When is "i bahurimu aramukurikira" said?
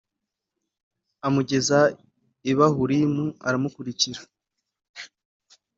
2.51-4.21